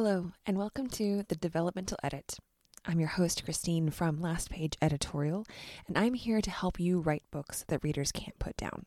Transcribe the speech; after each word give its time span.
Hello, 0.00 0.30
and 0.46 0.56
welcome 0.56 0.86
to 0.90 1.24
the 1.26 1.34
Developmental 1.34 1.98
Edit. 2.04 2.36
I'm 2.86 3.00
your 3.00 3.08
host, 3.08 3.44
Christine 3.44 3.90
from 3.90 4.20
Last 4.20 4.48
Page 4.48 4.74
Editorial, 4.80 5.44
and 5.88 5.98
I'm 5.98 6.14
here 6.14 6.40
to 6.40 6.52
help 6.52 6.78
you 6.78 7.00
write 7.00 7.24
books 7.32 7.64
that 7.66 7.82
readers 7.82 8.12
can't 8.12 8.38
put 8.38 8.56
down. 8.56 8.84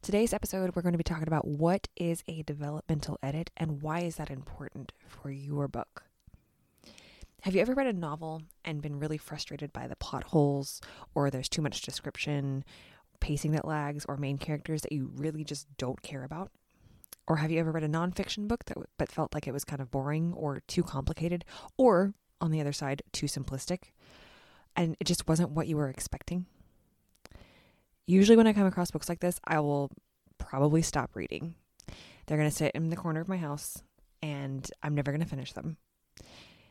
Today's 0.00 0.32
episode, 0.32 0.76
we're 0.76 0.82
going 0.82 0.92
to 0.92 0.98
be 0.98 1.02
talking 1.02 1.26
about 1.26 1.48
what 1.48 1.88
is 1.96 2.22
a 2.28 2.44
developmental 2.44 3.18
edit 3.24 3.50
and 3.56 3.82
why 3.82 4.02
is 4.02 4.14
that 4.14 4.30
important 4.30 4.92
for 5.08 5.32
your 5.32 5.66
book. 5.66 6.04
Have 7.40 7.56
you 7.56 7.60
ever 7.60 7.74
read 7.74 7.88
a 7.88 7.92
novel 7.92 8.42
and 8.64 8.80
been 8.80 9.00
really 9.00 9.18
frustrated 9.18 9.72
by 9.72 9.88
the 9.88 9.96
plot 9.96 10.22
holes, 10.22 10.80
or 11.12 11.28
there's 11.28 11.48
too 11.48 11.60
much 11.60 11.82
description, 11.82 12.64
pacing 13.18 13.50
that 13.50 13.66
lags, 13.66 14.06
or 14.08 14.16
main 14.16 14.38
characters 14.38 14.82
that 14.82 14.92
you 14.92 15.10
really 15.16 15.42
just 15.42 15.66
don't 15.76 16.02
care 16.02 16.22
about? 16.22 16.52
Or 17.28 17.36
have 17.36 17.50
you 17.50 17.60
ever 17.60 17.70
read 17.70 17.84
a 17.84 17.88
nonfiction 17.88 18.48
book 18.48 18.64
that 18.64 18.78
but 18.96 19.12
felt 19.12 19.34
like 19.34 19.46
it 19.46 19.52
was 19.52 19.64
kind 19.64 19.82
of 19.82 19.90
boring 19.90 20.32
or 20.32 20.62
too 20.66 20.82
complicated, 20.82 21.44
or 21.76 22.14
on 22.40 22.50
the 22.50 22.60
other 22.60 22.72
side, 22.72 23.02
too 23.12 23.26
simplistic, 23.26 23.92
and 24.74 24.96
it 24.98 25.04
just 25.04 25.28
wasn't 25.28 25.50
what 25.50 25.68
you 25.68 25.76
were 25.76 25.90
expecting? 25.90 26.46
Usually, 28.06 28.36
when 28.36 28.46
I 28.46 28.54
come 28.54 28.66
across 28.66 28.90
books 28.90 29.10
like 29.10 29.20
this, 29.20 29.38
I 29.44 29.60
will 29.60 29.90
probably 30.38 30.80
stop 30.80 31.14
reading. 31.14 31.54
They're 32.26 32.38
going 32.38 32.48
to 32.48 32.56
sit 32.56 32.72
in 32.74 32.88
the 32.88 32.96
corner 32.96 33.20
of 33.20 33.28
my 33.28 33.36
house, 33.36 33.82
and 34.22 34.68
I'm 34.82 34.94
never 34.94 35.12
going 35.12 35.22
to 35.22 35.28
finish 35.28 35.52
them. 35.52 35.76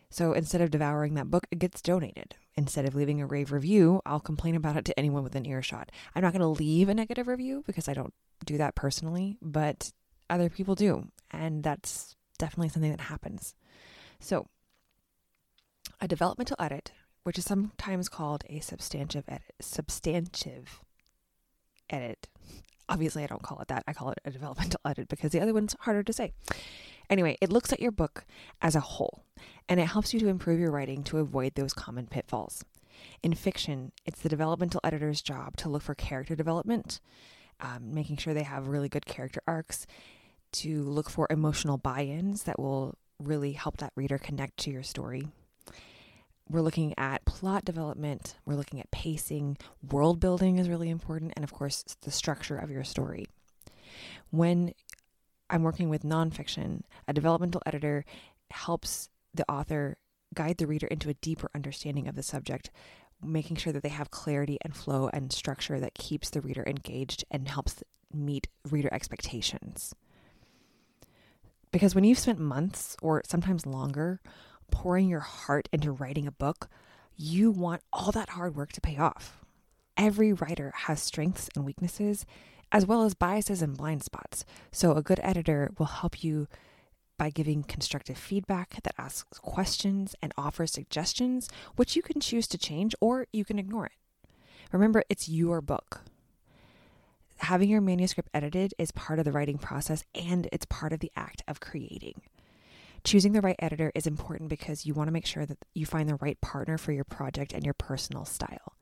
So 0.10 0.34
instead 0.34 0.62
of 0.62 0.72
devouring 0.72 1.14
that 1.16 1.30
book, 1.30 1.46
it 1.52 1.60
gets 1.60 1.82
donated. 1.82 2.36
Instead 2.56 2.86
of 2.86 2.96
leaving 2.96 3.22
a 3.22 3.28
rave 3.28 3.52
review, 3.52 4.02
I'll 4.06 4.20
complain 4.20 4.56
about 4.56 4.78
it 4.78 4.86
to 4.86 4.98
anyone 4.98 5.24
within 5.24 5.46
earshot. 5.46 5.92
I'm 6.16 6.24
not 6.24 6.34
going 6.34 6.42
to 6.42 6.48
leave 6.48 6.90
a 6.90 6.96
negative 6.96 7.28
review 7.28 7.64
because 7.68 7.88
I 7.88 7.94
don't 7.94 8.14
do 8.46 8.58
that 8.58 8.74
personally, 8.74 9.38
but 9.42 9.92
other 10.30 10.50
people 10.50 10.76
do. 10.76 11.08
And 11.32 11.64
that's 11.64 12.16
definitely 12.38 12.70
something 12.70 12.92
that 12.92 13.02
happens. 13.02 13.56
So, 14.20 14.48
a 16.00 16.08
developmental 16.08 16.56
edit, 16.60 16.92
which 17.24 17.38
is 17.38 17.46
sometimes 17.46 18.10
called 18.10 18.44
a 18.50 18.60
substantive 18.60 19.26
edit, 19.28 19.54
substantive 19.60 20.82
edit. 21.90 22.28
Obviously, 22.90 23.24
I 23.24 23.28
don't 23.28 23.44
call 23.44 23.60
it 23.60 23.68
that. 23.68 23.84
I 23.88 23.94
call 23.94 24.12
it 24.12 24.20
a 24.24 24.32
developmental 24.32 24.80
edit 24.86 25.10
because 25.10 25.32
the 25.32 25.42
other 25.42 25.54
one's 25.54 25.76
harder 25.82 26.04
to 26.04 26.14
say. 26.14 26.34
Anyway, 27.10 27.38
it 27.42 27.52
looks 27.52 27.72
at 27.72 27.80
your 27.80 27.92
book 27.92 28.26
as 28.62 28.76
a 28.76 28.82
whole 28.82 29.24
and 29.68 29.80
it 29.80 29.88
helps 29.88 30.14
you 30.14 30.20
to 30.20 30.28
improve 30.28 30.60
your 30.60 30.72
writing 30.72 31.04
to 31.04 31.18
avoid 31.18 31.56
those 31.56 31.74
common 31.74 32.08
pitfalls. 32.08 32.64
In 33.24 33.34
fiction, 33.34 33.92
it's 34.06 34.22
the 34.22 34.30
developmental 34.30 34.82
editor's 34.84 35.22
job 35.22 35.58
to 35.58 35.70
look 35.70 35.84
for 35.84 35.96
character 35.96 36.36
development, 36.36 37.00
um, 37.60 37.94
making 37.94 38.18
sure 38.18 38.34
they 38.34 38.44
have 38.44 38.68
really 38.68 38.90
good 38.90 39.06
character 39.06 39.42
arcs, 39.48 39.86
to 40.54 40.84
look 40.84 41.10
for 41.10 41.28
emotional 41.30 41.78
buy 41.78 42.04
ins 42.04 42.44
that 42.44 42.60
will 42.60 42.96
really 43.20 43.54
help 43.54 43.78
that 43.78 43.94
reader 43.96 44.18
connect 44.18 44.58
to 44.58 44.72
your 44.72 44.84
story. 44.84 45.28
We're 46.50 46.62
looking 46.62 46.94
at 46.98 47.26
plot 47.26 47.66
development, 47.66 48.36
we're 48.46 48.56
looking 48.56 48.80
at 48.80 48.90
pacing, 48.90 49.58
world 49.92 50.20
building 50.20 50.58
is 50.58 50.70
really 50.70 50.90
important, 50.90 51.34
and 51.36 51.44
of 51.44 51.52
course, 51.52 51.84
the 52.02 52.12
structure 52.12 52.58
of 52.58 52.72
your 52.72 52.86
story. 52.86 53.28
When 54.30 54.74
I'm 55.50 55.64
working 55.64 55.90
with 55.90 56.04
nonfiction, 56.04 56.82
a 57.08 57.14
developmental 57.14 57.62
editor 57.66 58.06
helps 58.52 59.10
the 59.34 59.50
author 59.50 59.98
guide 60.34 60.58
the 60.58 60.68
reader 60.68 60.88
into 60.88 61.10
a 61.10 61.16
deeper 61.16 61.50
understanding 61.54 62.08
of 62.08 62.16
the 62.16 62.24
subject, 62.24 62.70
making 63.24 63.58
sure 63.58 63.74
that 63.74 63.84
they 63.84 63.90
have 63.90 64.12
clarity 64.12 64.58
and 64.62 64.76
flow 64.76 65.10
and 65.12 65.34
structure 65.34 65.80
that 65.80 65.96
keeps 65.96 66.30
the 66.30 66.42
reader 66.42 66.64
engaged 66.66 67.26
and 67.32 67.48
helps 67.48 67.84
meet 68.14 68.48
reader 68.70 68.90
expectations. 68.94 69.94
Because 71.78 71.94
when 71.94 72.06
you've 72.06 72.18
spent 72.18 72.40
months 72.40 72.98
or 73.04 73.22
sometimes 73.28 73.68
longer 73.68 74.20
pouring 74.72 75.08
your 75.08 75.20
heart 75.20 75.70
into 75.72 75.92
writing 75.92 76.26
a 76.26 76.32
book, 76.32 76.70
you 77.16 77.52
want 77.52 77.84
all 77.94 78.12
that 78.14 78.30
hard 78.30 78.56
work 78.56 78.72
to 78.72 78.82
pay 78.82 78.98
off. 78.98 79.38
Every 79.96 80.34
writer 80.34 80.74
has 80.76 81.00
strengths 81.00 81.52
and 81.56 81.64
weaknesses, 81.64 82.26
as 82.72 82.88
well 82.88 83.04
as 83.04 83.14
biases 83.14 83.62
and 83.62 83.78
blind 83.78 84.02
spots. 84.02 84.44
So, 84.72 84.94
a 84.94 85.04
good 85.04 85.20
editor 85.22 85.70
will 85.78 85.86
help 85.86 86.24
you 86.24 86.48
by 87.16 87.30
giving 87.30 87.62
constructive 87.62 88.18
feedback 88.18 88.82
that 88.82 88.96
asks 88.98 89.38
questions 89.38 90.16
and 90.20 90.34
offers 90.36 90.72
suggestions, 90.72 91.48
which 91.76 91.96
you 91.96 92.02
can 92.02 92.20
choose 92.20 92.48
to 92.48 92.58
change 92.58 92.96
or 93.00 93.28
you 93.32 93.46
can 93.46 93.60
ignore 93.60 93.86
it. 93.86 94.28
Remember, 94.72 95.04
it's 95.10 95.30
your 95.30 95.62
book 95.62 96.02
having 97.40 97.70
your 97.70 97.82
manuscript 97.82 98.30
edited 98.34 98.74
is 98.78 98.92
part 98.92 99.20
of 99.20 99.26
the 99.26 99.32
writing 99.32 99.58
process 99.58 100.04
and 100.16 100.48
it's 100.52 100.66
part 100.66 100.94
of 100.94 101.00
the 101.00 101.12
act 101.16 101.44
of 101.48 101.60
creating. 101.60 102.22
Choosing 103.04 103.34
the 103.34 103.42
right 103.42 103.56
editor 103.60 103.92
is 103.96 104.08
important 104.08 104.50
because 104.50 104.86
you 104.86 104.94
want 104.94 105.08
to 105.08 105.14
make 105.14 105.26
sure 105.26 105.46
that 105.46 105.60
you 105.74 105.86
find 105.86 106.10
the 106.10 106.16
right 106.16 106.40
partner 106.42 106.78
for 106.78 106.92
your 106.92 107.04
project 107.04 107.54
and 107.54 107.64
your 107.64 107.74
personal 107.74 108.26
style. 108.26 108.74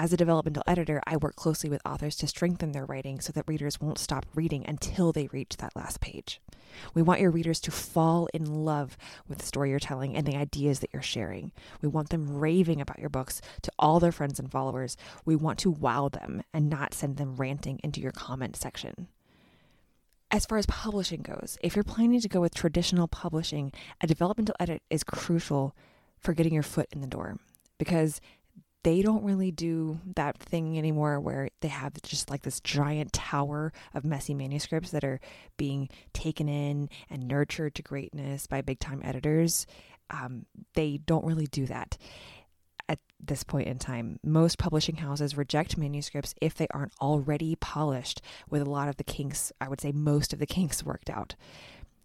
As 0.00 0.12
a 0.12 0.16
developmental 0.16 0.62
editor, 0.64 1.02
I 1.08 1.16
work 1.16 1.34
closely 1.34 1.68
with 1.68 1.82
authors 1.84 2.14
to 2.18 2.28
strengthen 2.28 2.70
their 2.70 2.84
writing 2.84 3.18
so 3.18 3.32
that 3.32 3.48
readers 3.48 3.80
won't 3.80 3.98
stop 3.98 4.26
reading 4.32 4.64
until 4.64 5.10
they 5.10 5.26
reach 5.32 5.56
that 5.56 5.74
last 5.74 6.00
page. 6.00 6.40
We 6.94 7.02
want 7.02 7.20
your 7.20 7.32
readers 7.32 7.58
to 7.62 7.72
fall 7.72 8.28
in 8.32 8.64
love 8.64 8.96
with 9.26 9.38
the 9.38 9.44
story 9.44 9.70
you're 9.70 9.80
telling 9.80 10.14
and 10.14 10.24
the 10.24 10.36
ideas 10.36 10.78
that 10.78 10.90
you're 10.92 11.02
sharing. 11.02 11.50
We 11.82 11.88
want 11.88 12.10
them 12.10 12.38
raving 12.38 12.80
about 12.80 13.00
your 13.00 13.08
books 13.08 13.40
to 13.62 13.72
all 13.76 13.98
their 13.98 14.12
friends 14.12 14.38
and 14.38 14.48
followers. 14.48 14.96
We 15.24 15.34
want 15.34 15.58
to 15.58 15.70
wow 15.72 16.08
them 16.08 16.44
and 16.54 16.70
not 16.70 16.94
send 16.94 17.16
them 17.16 17.34
ranting 17.34 17.80
into 17.82 18.00
your 18.00 18.12
comment 18.12 18.54
section. 18.54 19.08
As 20.30 20.46
far 20.46 20.58
as 20.58 20.66
publishing 20.66 21.22
goes, 21.22 21.58
if 21.60 21.74
you're 21.74 21.82
planning 21.82 22.20
to 22.20 22.28
go 22.28 22.40
with 22.40 22.54
traditional 22.54 23.08
publishing, 23.08 23.72
a 24.00 24.06
developmental 24.06 24.54
edit 24.60 24.80
is 24.90 25.02
crucial 25.02 25.74
for 26.20 26.34
getting 26.34 26.54
your 26.54 26.62
foot 26.62 26.86
in 26.92 27.00
the 27.00 27.08
door 27.08 27.38
because 27.78 28.20
they 28.84 29.02
don't 29.02 29.24
really 29.24 29.50
do 29.50 30.00
that 30.14 30.38
thing 30.38 30.78
anymore 30.78 31.18
where 31.18 31.50
they 31.60 31.68
have 31.68 32.00
just 32.02 32.30
like 32.30 32.42
this 32.42 32.60
giant 32.60 33.12
tower 33.12 33.72
of 33.94 34.04
messy 34.04 34.34
manuscripts 34.34 34.90
that 34.92 35.04
are 35.04 35.20
being 35.56 35.88
taken 36.12 36.48
in 36.48 36.88
and 37.10 37.26
nurtured 37.26 37.74
to 37.74 37.82
greatness 37.82 38.46
by 38.46 38.62
big 38.62 38.78
time 38.78 39.00
editors. 39.04 39.66
Um, 40.10 40.46
they 40.74 40.98
don't 40.98 41.24
really 41.24 41.46
do 41.46 41.66
that 41.66 41.98
at 42.88 43.00
this 43.20 43.42
point 43.42 43.68
in 43.68 43.78
time. 43.78 44.20
Most 44.22 44.58
publishing 44.58 44.96
houses 44.96 45.36
reject 45.36 45.76
manuscripts 45.76 46.34
if 46.40 46.54
they 46.54 46.68
aren't 46.70 46.94
already 47.00 47.56
polished 47.56 48.22
with 48.48 48.62
a 48.62 48.70
lot 48.70 48.88
of 48.88 48.96
the 48.96 49.04
kinks, 49.04 49.52
I 49.60 49.68
would 49.68 49.80
say 49.80 49.92
most 49.92 50.32
of 50.32 50.38
the 50.38 50.46
kinks 50.46 50.84
worked 50.84 51.10
out. 51.10 51.34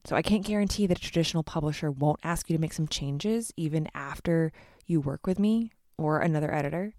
So 0.06 0.16
I 0.16 0.22
can't 0.22 0.46
guarantee 0.46 0.88
that 0.88 0.98
a 0.98 1.02
traditional 1.02 1.44
publisher 1.44 1.90
won't 1.90 2.20
ask 2.24 2.50
you 2.50 2.58
to 2.58 2.62
make 2.62 2.74
some 2.74 2.90
changes 2.90 3.54
even 3.56 3.88
after 3.94 4.52
you 4.86 5.00
work 5.00 5.26
with 5.26 5.40
me 5.40 5.72
or 5.98 6.20
another 6.20 6.54
editor. 6.54 6.94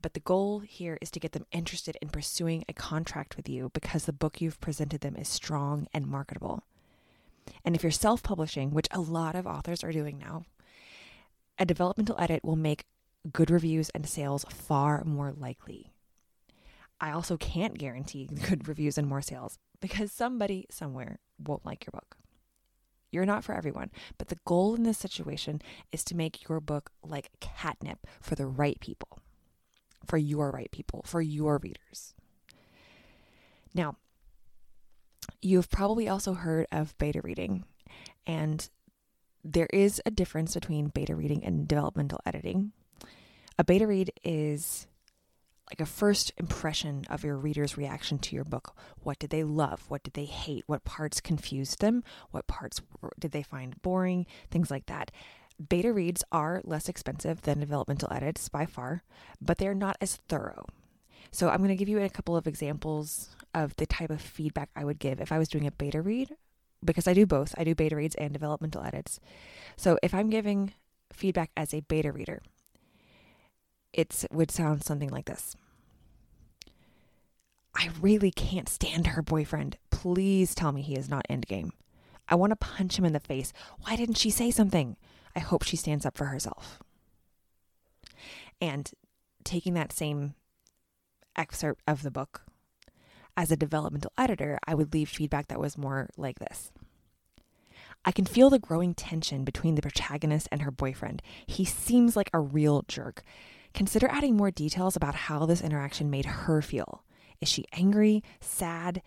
But 0.00 0.14
the 0.14 0.20
goal 0.20 0.60
here 0.60 0.98
is 1.00 1.10
to 1.12 1.20
get 1.20 1.32
them 1.32 1.46
interested 1.52 1.96
in 2.02 2.08
pursuing 2.08 2.64
a 2.68 2.72
contract 2.72 3.36
with 3.36 3.48
you 3.48 3.70
because 3.72 4.04
the 4.04 4.12
book 4.12 4.40
you've 4.40 4.60
presented 4.60 5.00
them 5.00 5.16
is 5.16 5.28
strong 5.28 5.86
and 5.94 6.06
marketable. 6.06 6.64
And 7.64 7.74
if 7.74 7.82
you're 7.82 7.92
self 7.92 8.22
publishing, 8.22 8.72
which 8.72 8.88
a 8.90 9.00
lot 9.00 9.36
of 9.36 9.46
authors 9.46 9.84
are 9.84 9.92
doing 9.92 10.18
now, 10.18 10.44
a 11.58 11.64
developmental 11.64 12.16
edit 12.18 12.44
will 12.44 12.56
make 12.56 12.84
good 13.32 13.50
reviews 13.50 13.90
and 13.90 14.08
sales 14.08 14.44
far 14.48 15.04
more 15.04 15.32
likely. 15.32 15.92
I 17.00 17.10
also 17.12 17.36
can't 17.36 17.78
guarantee 17.78 18.26
good 18.48 18.66
reviews 18.68 18.98
and 18.98 19.08
more 19.08 19.22
sales 19.22 19.58
because 19.80 20.12
somebody 20.12 20.66
somewhere 20.70 21.18
won't 21.38 21.66
like 21.66 21.86
your 21.86 21.92
book. 21.92 22.16
You're 23.12 23.26
not 23.26 23.44
for 23.44 23.54
everyone, 23.54 23.90
but 24.18 24.28
the 24.28 24.38
goal 24.46 24.74
in 24.74 24.82
this 24.82 24.98
situation 24.98 25.60
is 25.92 26.02
to 26.04 26.16
make 26.16 26.48
your 26.48 26.60
book 26.60 26.90
like 27.04 27.30
catnip 27.40 28.06
for 28.20 28.34
the 28.34 28.46
right 28.46 28.80
people, 28.80 29.20
for 30.06 30.16
your 30.16 30.50
right 30.50 30.70
people, 30.72 31.04
for 31.06 31.20
your 31.20 31.58
readers. 31.58 32.14
Now, 33.74 33.96
you've 35.42 35.70
probably 35.70 36.08
also 36.08 36.32
heard 36.32 36.66
of 36.72 36.96
beta 36.96 37.20
reading, 37.22 37.64
and 38.26 38.68
there 39.44 39.68
is 39.72 40.00
a 40.06 40.10
difference 40.10 40.54
between 40.54 40.88
beta 40.88 41.14
reading 41.14 41.44
and 41.44 41.68
developmental 41.68 42.20
editing. 42.24 42.72
A 43.58 43.64
beta 43.64 43.86
read 43.86 44.10
is 44.24 44.86
like 45.72 45.80
a 45.80 45.86
first 45.86 46.32
impression 46.36 47.06
of 47.08 47.24
your 47.24 47.38
reader's 47.38 47.78
reaction 47.78 48.18
to 48.18 48.34
your 48.34 48.44
book. 48.44 48.76
What 49.02 49.18
did 49.18 49.30
they 49.30 49.42
love? 49.42 49.86
What 49.88 50.02
did 50.02 50.12
they 50.12 50.26
hate? 50.26 50.64
What 50.66 50.84
parts 50.84 51.18
confused 51.18 51.80
them? 51.80 52.04
What 52.30 52.46
parts 52.46 52.82
did 53.18 53.32
they 53.32 53.42
find 53.42 53.80
boring? 53.80 54.26
Things 54.50 54.70
like 54.70 54.84
that. 54.86 55.10
Beta 55.70 55.90
reads 55.90 56.22
are 56.30 56.60
less 56.64 56.90
expensive 56.90 57.40
than 57.40 57.60
developmental 57.60 58.12
edits 58.12 58.50
by 58.50 58.66
far, 58.66 59.02
but 59.40 59.56
they're 59.56 59.72
not 59.72 59.96
as 59.98 60.16
thorough. 60.28 60.66
So 61.30 61.48
I'm 61.48 61.58
going 61.58 61.70
to 61.70 61.76
give 61.76 61.88
you 61.88 62.02
a 62.02 62.10
couple 62.10 62.36
of 62.36 62.46
examples 62.46 63.30
of 63.54 63.74
the 63.76 63.86
type 63.86 64.10
of 64.10 64.20
feedback 64.20 64.68
I 64.76 64.84
would 64.84 64.98
give 64.98 65.22
if 65.22 65.32
I 65.32 65.38
was 65.38 65.48
doing 65.48 65.66
a 65.66 65.72
beta 65.72 66.02
read, 66.02 66.36
because 66.84 67.08
I 67.08 67.14
do 67.14 67.24
both. 67.24 67.54
I 67.56 67.64
do 67.64 67.74
beta 67.74 67.96
reads 67.96 68.16
and 68.16 68.34
developmental 68.34 68.84
edits. 68.84 69.20
So 69.78 69.98
if 70.02 70.12
I'm 70.12 70.28
giving 70.28 70.74
feedback 71.14 71.50
as 71.56 71.72
a 71.72 71.80
beta 71.80 72.12
reader, 72.12 72.42
it 73.94 74.26
would 74.30 74.50
sound 74.50 74.84
something 74.84 75.08
like 75.08 75.24
this 75.24 75.56
I 77.74 77.90
really 78.00 78.30
can't 78.30 78.68
stand 78.68 79.08
her 79.08 79.22
boyfriend. 79.22 79.78
Please 79.90 80.54
tell 80.54 80.72
me 80.72 80.82
he 80.82 80.96
is 80.96 81.08
not 81.08 81.26
endgame. 81.28 81.70
I 82.28 82.34
want 82.34 82.50
to 82.50 82.56
punch 82.56 82.98
him 82.98 83.04
in 83.04 83.12
the 83.12 83.20
face. 83.20 83.52
Why 83.82 83.96
didn't 83.96 84.16
she 84.16 84.30
say 84.30 84.50
something? 84.50 84.96
I 85.34 85.40
hope 85.40 85.62
she 85.62 85.76
stands 85.76 86.04
up 86.04 86.16
for 86.16 86.26
herself. 86.26 86.80
And 88.60 88.90
taking 89.44 89.74
that 89.74 89.92
same 89.92 90.34
excerpt 91.34 91.82
of 91.86 92.02
the 92.02 92.10
book, 92.10 92.42
as 93.36 93.50
a 93.50 93.56
developmental 93.56 94.12
editor, 94.18 94.58
I 94.66 94.74
would 94.74 94.92
leave 94.92 95.08
feedback 95.08 95.48
that 95.48 95.60
was 95.60 95.78
more 95.78 96.10
like 96.16 96.38
this. 96.38 96.70
I 98.04 98.12
can 98.12 98.24
feel 98.24 98.50
the 98.50 98.58
growing 98.58 98.94
tension 98.94 99.44
between 99.44 99.74
the 99.74 99.82
protagonist 99.82 100.48
and 100.52 100.62
her 100.62 100.70
boyfriend. 100.70 101.22
He 101.46 101.64
seems 101.64 102.16
like 102.16 102.30
a 102.32 102.40
real 102.40 102.84
jerk. 102.88 103.22
Consider 103.74 104.08
adding 104.10 104.36
more 104.36 104.50
details 104.50 104.96
about 104.96 105.14
how 105.14 105.46
this 105.46 105.62
interaction 105.62 106.10
made 106.10 106.26
her 106.26 106.60
feel. 106.60 107.04
Is 107.42 107.48
she 107.48 107.66
angry, 107.72 108.22
sad? 108.40 109.02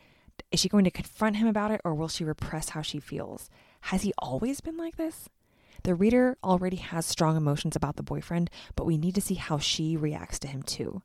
Is 0.51 0.59
she 0.59 0.69
going 0.69 0.83
to 0.83 0.91
confront 0.91 1.37
him 1.37 1.47
about 1.47 1.71
it, 1.71 1.81
or 1.85 1.95
will 1.95 2.09
she 2.09 2.25
repress 2.25 2.69
how 2.69 2.81
she 2.81 2.99
feels? 2.99 3.49
Has 3.81 4.03
he 4.03 4.13
always 4.19 4.61
been 4.61 4.77
like 4.77 4.97
this? 4.97 5.29
The 5.83 5.95
reader 5.95 6.37
already 6.43 6.75
has 6.77 7.05
strong 7.05 7.37
emotions 7.37 7.75
about 7.75 7.95
the 7.95 8.03
boyfriend, 8.03 8.49
but 8.75 8.85
we 8.85 8.97
need 8.97 9.15
to 9.15 9.21
see 9.21 9.35
how 9.35 9.57
she 9.57 9.95
reacts 9.95 10.37
to 10.39 10.47
him 10.47 10.61
too. 10.63 11.01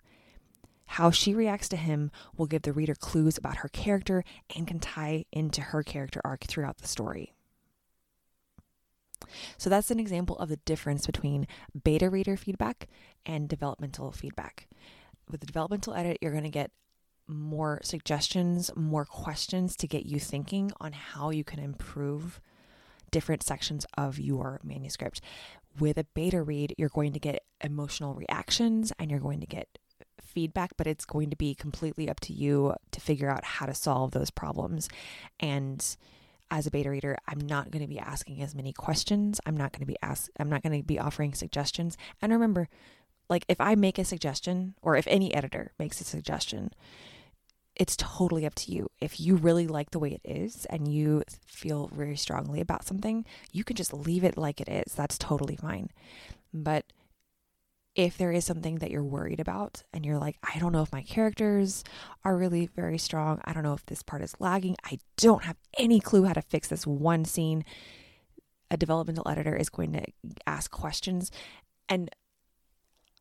How 0.87 1.13
she 1.13 1.35
reacts 1.35 1.69
to 1.69 1.77
him 1.77 2.11
will 2.37 2.47
give 2.47 2.63
the 2.63 2.73
reader 2.73 2.97
clues 2.97 3.39
about 3.39 3.59
her 3.59 3.69
character 3.69 4.25
and 4.57 4.67
can 4.67 4.81
tie 4.81 5.25
into 5.31 5.61
her 5.61 5.85
character 5.85 6.21
arc 6.25 6.45
throughout 6.45 6.79
the 6.79 6.89
story. 6.89 7.33
So 9.57 9.71
that's 9.71 9.93
an 9.93 10.01
example 10.01 10.37
of 10.39 10.49
the 10.49 10.57
difference 10.57 11.07
between 11.07 11.47
beta 11.85 12.11
reader 12.11 12.37
feedback 12.37 12.89
and 13.25 13.49
developmental 13.49 14.11
feedback. 14.11 14.67
With 15.31 15.41
the 15.41 15.47
developmental 15.47 15.95
edit, 15.95 16.19
you're 16.21 16.33
going 16.33 16.43
to 16.43 16.51
get 16.51 16.73
more 17.31 17.81
suggestions, 17.83 18.71
more 18.77 19.05
questions 19.05 19.77
to 19.77 19.87
get 19.87 20.07
you 20.07 20.19
thinking 20.19 20.73
on 20.81 20.93
how 20.93 21.31
you 21.31 21.45
can 21.45 21.59
improve 21.59 22.41
different 23.11 23.43
sections 23.43 23.87
of 23.97 24.19
your 24.19 24.61
manuscript. 24.63 25.21
With 25.79 25.99
a 25.99 26.05
beta 26.15 26.43
read, 26.43 26.75
you're 26.79 26.89
going 26.89 27.13
to 27.13 27.21
get 27.21 27.45
emotional 27.63 28.15
reactions 28.15 28.93
and 28.99 29.11
you're 29.11 29.21
going 29.21 29.41
to 29.41 29.47
get 29.47 29.79
feedback, 30.21 30.77
but 30.77 30.87
it's 30.87 31.05
going 31.05 31.31
to 31.31 31.37
be 31.37 31.55
completely 31.55 32.09
up 32.09 32.21
to 32.21 32.33
you 32.33 32.75
to 32.93 33.01
figure 33.01 33.31
out 33.31 33.45
how 33.45 33.67
to 33.67 33.75
solve 33.75 34.13
those 34.13 34.31
problems. 34.31 34.89
And 35.39 35.85
as 36.51 36.67
a 36.67 36.71
beta 36.71 36.91
reader, 36.91 37.17
I'm 37.29 37.41
not 37.41 37.71
going 37.71 37.83
to 37.83 37.89
be 37.89 37.99
asking 37.99 38.43
as 38.43 38.55
many 38.55 38.73
questions. 38.73 39.41
I'm 39.47 39.57
not 39.57 39.73
going 39.73 39.81
to 39.81 39.87
be 39.87 39.97
ask 40.03 40.31
I'm 40.39 40.51
not 40.51 40.63
going 40.63 40.81
to 40.81 40.87
be 40.87 40.99
offering 40.99 41.35
suggestions. 41.35 41.97
And 42.21 42.33
remember, 42.33 42.69
like 43.29 43.45
if 43.49 43.61
I 43.61 43.75
make 43.77 43.99
a 43.99 44.05
suggestion 44.05 44.75
or 44.83 44.97
if 44.97 45.07
any 45.07 45.33
editor 45.33 45.73
makes 45.79 46.01
a 46.01 46.05
suggestion, 46.05 46.73
it's 47.81 47.97
totally 47.97 48.45
up 48.45 48.55
to 48.55 48.71
you. 48.71 48.91
If 49.01 49.19
you 49.19 49.37
really 49.37 49.67
like 49.67 49.91
the 49.91 49.99
way 49.99 50.11
it 50.13 50.21
is 50.23 50.67
and 50.67 50.87
you 50.87 51.23
feel 51.47 51.89
very 51.89 52.15
strongly 52.15 52.61
about 52.61 52.85
something, 52.85 53.25
you 53.53 53.65
can 53.65 53.75
just 53.75 53.95
leave 53.95 54.23
it 54.23 54.37
like 54.37 54.61
it 54.61 54.69
is. 54.69 54.93
That's 54.93 55.17
totally 55.17 55.57
fine. 55.57 55.89
But 56.53 56.85
if 57.95 58.19
there 58.19 58.33
is 58.33 58.45
something 58.45 58.77
that 58.77 58.91
you're 58.91 59.03
worried 59.03 59.41
about 59.41 59.83
and 59.95 60.05
you're 60.05 60.19
like, 60.19 60.37
I 60.43 60.59
don't 60.59 60.73
know 60.73 60.83
if 60.83 60.93
my 60.93 61.03
characters 61.03 61.83
are 62.23 62.37
really 62.37 62.67
very 62.67 62.99
strong, 62.99 63.41
I 63.47 63.55
don't 63.55 63.63
know 63.63 63.73
if 63.73 63.87
this 63.87 64.03
part 64.03 64.21
is 64.21 64.35
lagging, 64.39 64.77
I 64.85 64.99
don't 65.17 65.45
have 65.45 65.57
any 65.79 66.01
clue 66.01 66.25
how 66.25 66.35
to 66.35 66.43
fix 66.43 66.69
this 66.69 66.87
one 66.87 67.25
scene, 67.25 67.65
a 68.71 68.77
developmental 68.77 69.27
editor 69.27 69.57
is 69.57 69.71
going 69.71 69.95
to 69.95 70.05
ask 70.47 70.71
questions. 70.71 71.33
And 71.89 72.11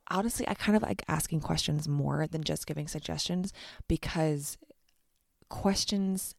honestly, 0.09 0.47
I 0.47 0.53
kind 0.53 0.75
of 0.75 0.83
like 0.83 1.03
asking 1.07 1.41
questions 1.41 1.87
more 1.87 2.27
than 2.27 2.43
just 2.43 2.67
giving 2.67 2.87
suggestions 2.87 3.53
because 3.87 4.57
questions 5.49 6.35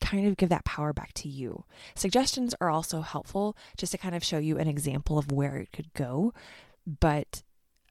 kind 0.00 0.26
of 0.26 0.36
give 0.36 0.48
that 0.48 0.64
power 0.64 0.92
back 0.92 1.12
to 1.14 1.28
you. 1.28 1.64
Suggestions 1.94 2.54
are 2.60 2.70
also 2.70 3.00
helpful 3.00 3.56
just 3.76 3.92
to 3.92 3.98
kind 3.98 4.14
of 4.14 4.24
show 4.24 4.38
you 4.38 4.58
an 4.58 4.68
example 4.68 5.18
of 5.18 5.32
where 5.32 5.56
it 5.56 5.72
could 5.72 5.92
go 5.94 6.32
but 6.86 7.42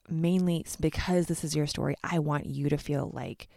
mainly 0.09 0.65
because 0.79 1.27
this 1.27 1.43
is 1.43 1.55
your 1.55 1.67
story, 1.67 1.95
I 2.03 2.19
want 2.19 2.45
you 2.45 2.69
to 2.69 2.77
feel 2.77 3.11
like 3.13 3.47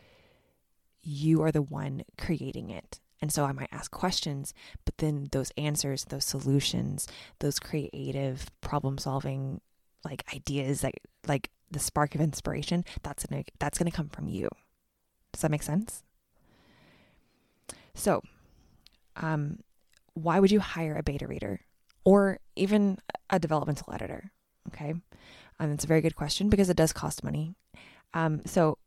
you 1.03 1.43
are 1.43 1.53
the 1.53 1.63
one 1.63 2.03
creating 2.19 2.71
it. 2.71 3.01
And 3.21 3.33
so 3.33 3.45
I 3.45 3.53
might 3.53 3.69
ask 3.73 3.91
questions, 3.91 4.55
but 4.85 4.99
then 4.99 5.29
those 5.33 5.53
answers, 5.57 6.05
those 6.05 6.25
solutions, 6.25 7.07
those 7.41 7.59
creative 7.59 8.51
problem 8.61 8.99
solving 8.99 9.61
like 10.05 10.25
ideas 10.35 10.81
that 10.83 10.95
like 11.27 11.51
the 11.71 11.79
spark 11.79 12.15
of 12.15 12.21
inspiration, 12.21 12.85
that's 13.03 13.27
gonna 13.27 13.45
that's 13.59 13.79
gonna 13.79 13.91
come 13.91 14.09
from 14.09 14.29
you. 14.29 14.49
Does 15.33 15.43
that 15.43 15.51
make 15.51 15.63
sense? 15.63 16.03
So, 17.95 18.23
um, 19.17 19.59
why 20.15 20.41
would 20.41 20.51
you 20.51 20.61
hire 20.61 20.97
a 20.97 21.03
beta 21.03 21.27
reader 21.27 21.61
or 22.05 22.39
even 22.57 22.99
a 23.29 23.39
developmental 23.39 23.93
editor? 23.93 24.31
Okay. 24.69 24.95
Um, 25.61 25.73
it's 25.73 25.85
a 25.85 25.89
very 25.89 26.01
good 26.01 26.17
question 26.17 26.49
because 26.49 26.71
it 26.71 26.77
does 26.77 26.93
cost 26.93 27.25
money. 27.25 27.55
Um, 28.15 28.43
so 28.47 28.79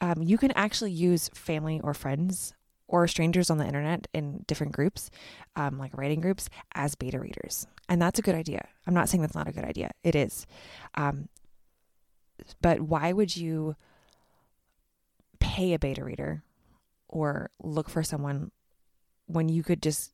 um, 0.00 0.22
you 0.22 0.38
can 0.38 0.50
actually 0.52 0.92
use 0.92 1.28
family 1.34 1.80
or 1.82 1.94
friends 1.94 2.54
or 2.88 3.06
strangers 3.06 3.50
on 3.50 3.58
the 3.58 3.66
internet 3.66 4.08
in 4.12 4.44
different 4.46 4.72
groups, 4.72 5.10
um, 5.56 5.78
like 5.78 5.96
writing 5.96 6.20
groups, 6.20 6.48
as 6.74 6.94
beta 6.94 7.20
readers. 7.20 7.66
And 7.88 8.02
that's 8.02 8.18
a 8.18 8.22
good 8.22 8.34
idea. 8.34 8.66
I'm 8.86 8.94
not 8.94 9.08
saying 9.08 9.20
that's 9.20 9.34
not 9.34 9.48
a 9.48 9.52
good 9.52 9.64
idea, 9.64 9.90
it 10.02 10.16
is. 10.16 10.46
Um, 10.94 11.28
but 12.60 12.80
why 12.80 13.12
would 13.12 13.36
you 13.36 13.76
pay 15.40 15.74
a 15.74 15.78
beta 15.78 16.04
reader 16.04 16.42
or 17.08 17.50
look 17.62 17.88
for 17.88 18.02
someone 18.02 18.50
when 19.26 19.48
you 19.48 19.62
could 19.62 19.82
just 19.82 20.12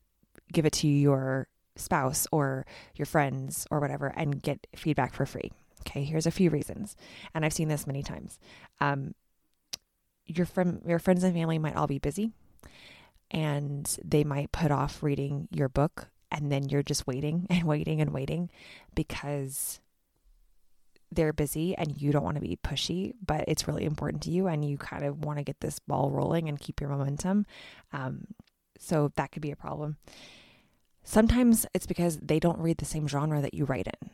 give 0.52 0.66
it 0.66 0.72
to 0.72 0.88
your 0.88 1.48
spouse 1.76 2.26
or 2.30 2.66
your 2.94 3.06
friends 3.06 3.66
or 3.70 3.80
whatever 3.80 4.12
and 4.16 4.42
get 4.42 4.66
feedback 4.76 5.12
for 5.12 5.26
free. 5.26 5.52
Okay, 5.80 6.04
here's 6.04 6.26
a 6.26 6.30
few 6.30 6.50
reasons, 6.50 6.96
and 7.34 7.44
I've 7.44 7.52
seen 7.52 7.68
this 7.68 7.86
many 7.86 8.02
times. 8.02 8.38
Um, 8.80 9.14
your 10.26 10.46
friend, 10.46 10.80
your 10.86 10.98
friends 10.98 11.22
and 11.24 11.34
family 11.34 11.58
might 11.58 11.76
all 11.76 11.86
be 11.86 11.98
busy, 11.98 12.32
and 13.34 13.98
they 14.04 14.22
might 14.22 14.52
put 14.52 14.70
off 14.70 15.02
reading 15.02 15.48
your 15.50 15.68
book, 15.68 16.08
and 16.30 16.50
then 16.52 16.68
you're 16.68 16.84
just 16.84 17.06
waiting 17.06 17.46
and 17.50 17.64
waiting 17.64 18.00
and 18.00 18.12
waiting 18.12 18.48
because 18.94 19.80
they're 21.10 21.32
busy 21.32 21.76
and 21.76 22.00
you 22.00 22.12
don't 22.12 22.24
want 22.24 22.36
to 22.36 22.40
be 22.40 22.58
pushy, 22.64 23.12
but 23.24 23.44
it's 23.46 23.68
really 23.68 23.84
important 23.84 24.22
to 24.22 24.30
you, 24.30 24.46
and 24.46 24.64
you 24.64 24.78
kind 24.78 25.04
of 25.04 25.24
want 25.24 25.38
to 25.38 25.44
get 25.44 25.60
this 25.60 25.80
ball 25.80 26.10
rolling 26.10 26.48
and 26.48 26.60
keep 26.60 26.80
your 26.80 26.90
momentum. 26.90 27.44
Um, 27.92 28.28
so 28.78 29.10
that 29.16 29.32
could 29.32 29.42
be 29.42 29.50
a 29.50 29.56
problem. 29.56 29.96
Sometimes 31.02 31.66
it's 31.74 31.86
because 31.86 32.18
they 32.18 32.38
don't 32.38 32.58
read 32.58 32.78
the 32.78 32.84
same 32.84 33.06
genre 33.06 33.42
that 33.42 33.54
you 33.54 33.64
write 33.64 33.88
in. 33.88 34.10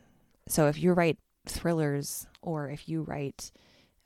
So 0.49 0.67
if 0.67 0.83
you 0.83 0.93
write 0.93 1.19
thrillers 1.47 2.27
or 2.43 2.69
if 2.69 2.89
you 2.89 3.03
write 3.03 3.53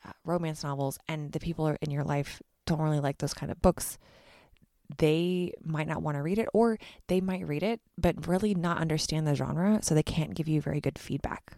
uh, 0.04 0.12
romance 0.24 0.62
novels 0.62 0.98
and 1.08 1.32
the 1.32 1.40
people 1.40 1.74
in 1.80 1.90
your 1.90 2.04
life 2.04 2.42
don't 2.66 2.80
really 2.80 3.00
like 3.00 3.18
those 3.18 3.34
kind 3.34 3.50
of 3.50 3.62
books, 3.62 3.98
they 4.98 5.52
might 5.64 5.88
not 5.88 6.02
want 6.02 6.16
to 6.16 6.22
read 6.22 6.38
it 6.38 6.48
or 6.52 6.78
they 7.08 7.20
might 7.20 7.46
read 7.46 7.62
it 7.62 7.80
but 7.96 8.26
really 8.26 8.54
not 8.54 8.78
understand 8.78 9.26
the 9.26 9.34
genre 9.34 9.80
so 9.82 9.94
they 9.94 10.02
can't 10.02 10.34
give 10.34 10.48
you 10.48 10.60
very 10.60 10.80
good 10.80 10.98
feedback. 10.98 11.56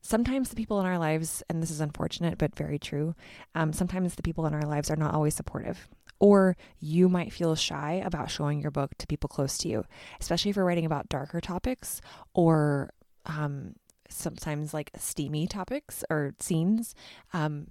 Sometimes 0.00 0.50
the 0.50 0.56
people 0.56 0.78
in 0.80 0.86
our 0.86 0.98
lives, 0.98 1.42
and 1.48 1.62
this 1.62 1.70
is 1.70 1.80
unfortunate 1.80 2.36
but 2.36 2.54
very 2.54 2.78
true, 2.78 3.14
um, 3.54 3.72
sometimes 3.72 4.14
the 4.14 4.22
people 4.22 4.44
in 4.44 4.52
our 4.52 4.66
lives 4.66 4.90
are 4.90 4.96
not 4.96 5.14
always 5.14 5.34
supportive. 5.34 5.88
Or 6.20 6.58
you 6.78 7.08
might 7.08 7.32
feel 7.32 7.54
shy 7.54 8.02
about 8.04 8.30
showing 8.30 8.60
your 8.60 8.70
book 8.70 8.92
to 8.98 9.06
people 9.06 9.28
close 9.28 9.56
to 9.58 9.68
you, 9.68 9.84
especially 10.20 10.50
if 10.50 10.56
you're 10.56 10.64
writing 10.64 10.84
about 10.84 11.08
darker 11.08 11.40
topics 11.40 12.02
or 12.34 12.90
um, 13.24 13.76
sometimes 14.10 14.74
like 14.74 14.90
steamy 14.98 15.46
topics 15.46 16.04
or 16.10 16.34
scenes. 16.38 16.94
Um, 17.32 17.68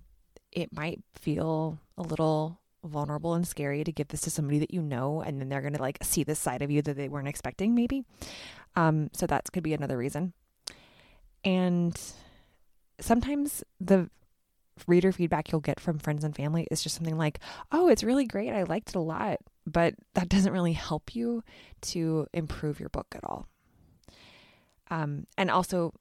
it 0.51 0.74
might 0.74 1.01
feel 1.13 1.79
a 1.98 2.01
little 2.01 2.60
vulnerable 2.84 3.34
and 3.34 3.48
scary 3.48 3.84
to 3.84 3.92
give 3.92 4.10
this 4.10 4.22
to 4.22 4.30
somebody 4.30 4.60
that 4.60 4.74
you 4.74 4.82
know, 4.82 5.22
and 5.22 5.40
then 5.40 5.50
they're 5.50 5.62
going 5.62 5.74
to 5.74 5.82
like 5.82 5.98
see 6.02 6.24
this 6.24 6.40
side 6.40 6.62
of 6.62 6.72
you 6.72 6.82
that 6.82 6.96
they 6.96 7.10
weren't 7.10 7.28
expecting, 7.28 7.75
maybe. 7.75 8.04
Um, 8.75 9.10
so 9.13 9.25
that 9.28 9.52
could 9.52 9.63
be 9.63 9.74
another 9.74 9.98
reason. 9.98 10.34
And 11.44 12.00
sometimes 13.00 13.63
the 13.80 14.10
reader 14.88 15.12
feedback 15.12 15.52
you'll 15.52 15.62
get 15.62 15.80
from 15.80 16.00
friends 16.00 16.24
and 16.24 16.36
family 16.36 16.68
is 16.72 16.82
just 16.82 16.96
something 16.96 17.18
like, 17.18 17.40
oh, 17.72 17.88
it's 17.88 18.04
really 18.04 18.25
great. 18.25 18.52
I 18.52 18.63
liked 18.63 18.90
it 18.90 18.96
a 18.96 19.00
lot. 19.00 19.40
But 19.66 19.96
that 20.13 20.30
doesn't 20.30 20.52
really 20.52 20.74
help 20.74 21.16
you 21.16 21.44
to 21.82 22.28
improve 22.34 22.80
your 22.80 22.90
book 22.90 23.08
at 23.16 23.24
all. 23.24 23.48
Um, 24.90 25.25
and 25.38 25.50
also, 25.50 25.94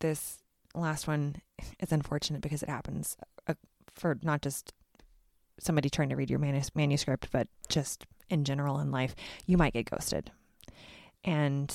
this 0.00 0.38
last 0.74 1.06
one 1.06 1.36
is 1.80 1.92
unfortunate 1.92 2.42
because 2.42 2.62
it 2.62 2.68
happens 2.68 3.16
uh, 3.46 3.54
for 3.94 4.18
not 4.22 4.42
just 4.42 4.72
somebody 5.60 5.90
trying 5.90 6.08
to 6.08 6.16
read 6.16 6.30
your 6.30 6.38
manus- 6.38 6.74
manuscript, 6.74 7.28
but 7.32 7.48
just 7.68 8.06
in 8.28 8.44
general 8.44 8.78
in 8.80 8.90
life. 8.90 9.14
You 9.46 9.56
might 9.56 9.74
get 9.74 9.90
ghosted. 9.90 10.30
And 11.24 11.72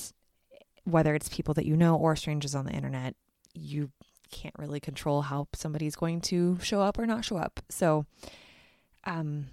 whether 0.83 1.15
it's 1.15 1.29
people 1.29 1.53
that 1.53 1.65
you 1.65 1.77
know 1.77 1.95
or 1.95 2.15
strangers 2.15 2.55
on 2.55 2.65
the 2.65 2.71
internet, 2.71 3.15
you 3.53 3.91
can't 4.31 4.55
really 4.57 4.79
control 4.79 5.21
how 5.23 5.47
somebody's 5.53 5.95
going 5.95 6.21
to 6.21 6.57
show 6.61 6.81
up 6.81 6.97
or 6.97 7.05
not 7.05 7.25
show 7.25 7.37
up. 7.37 7.59
So, 7.69 8.05
um, 9.05 9.47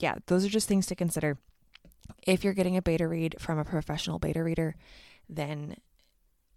yeah, 0.00 0.16
those 0.26 0.44
are 0.44 0.50
just 0.50 0.68
things 0.68 0.86
to 0.86 0.94
consider. 0.94 1.38
If 2.26 2.44
you're 2.44 2.52
getting 2.52 2.76
a 2.76 2.82
beta 2.82 3.06
read 3.08 3.36
from 3.38 3.58
a 3.58 3.64
professional 3.64 4.18
beta 4.18 4.42
reader, 4.42 4.74
then 5.28 5.76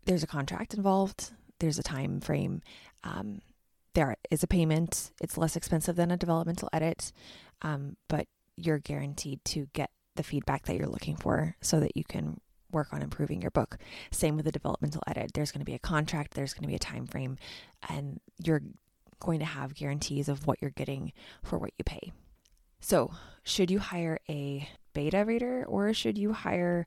there's 0.05 0.24
a 0.24 0.27
contract 0.27 0.74
involved, 0.74 1.31
there's 1.59 1.79
a 1.79 1.83
time 1.83 2.19
frame, 2.19 2.62
um, 3.03 3.41
there 3.95 4.17
is 4.29 4.43
a 4.43 4.47
payment. 4.47 5.11
It's 5.19 5.37
less 5.37 5.55
expensive 5.55 5.95
than 5.95 6.11
a 6.11 6.17
developmental 6.17 6.69
edit, 6.71 7.11
um, 7.61 7.95
but 8.07 8.27
you're 8.55 8.77
guaranteed 8.77 9.43
to 9.45 9.67
get 9.73 9.89
the 10.15 10.23
feedback 10.23 10.65
that 10.65 10.77
you're 10.77 10.87
looking 10.87 11.15
for 11.15 11.55
so 11.61 11.79
that 11.79 11.97
you 11.97 12.03
can 12.03 12.39
work 12.71 12.93
on 12.93 13.01
improving 13.01 13.41
your 13.41 13.51
book. 13.51 13.77
Same 14.11 14.35
with 14.35 14.45
the 14.45 14.51
developmental 14.51 15.01
edit. 15.07 15.31
There's 15.33 15.51
going 15.51 15.61
to 15.61 15.65
be 15.65 15.73
a 15.73 15.79
contract, 15.79 16.33
there's 16.33 16.53
going 16.53 16.63
to 16.63 16.67
be 16.67 16.75
a 16.75 16.79
time 16.79 17.07
frame, 17.07 17.37
and 17.89 18.19
you're 18.43 18.61
going 19.19 19.39
to 19.39 19.45
have 19.45 19.75
guarantees 19.75 20.27
of 20.27 20.45
what 20.45 20.61
you're 20.61 20.71
getting 20.71 21.13
for 21.41 21.57
what 21.57 21.71
you 21.77 21.83
pay. 21.83 22.11
So, 22.81 23.11
should 23.43 23.71
you 23.71 23.79
hire 23.79 24.19
a 24.29 24.67
beta 24.93 25.23
reader 25.25 25.65
or 25.67 25.93
should 25.93 26.17
you 26.17 26.33
hire 26.33 26.85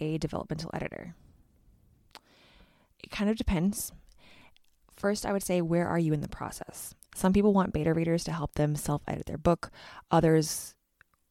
a 0.00 0.18
developmental 0.18 0.70
editor? 0.72 1.14
It 3.02 3.10
kind 3.10 3.30
of 3.30 3.36
depends. 3.36 3.92
First, 4.96 5.26
I 5.26 5.32
would 5.32 5.42
say, 5.42 5.60
where 5.60 5.86
are 5.86 5.98
you 5.98 6.12
in 6.12 6.20
the 6.20 6.28
process? 6.28 6.94
Some 7.14 7.32
people 7.32 7.52
want 7.52 7.72
beta 7.72 7.92
readers 7.94 8.24
to 8.24 8.32
help 8.32 8.54
them 8.54 8.76
self 8.76 9.02
edit 9.06 9.26
their 9.26 9.38
book. 9.38 9.70
Others 10.10 10.74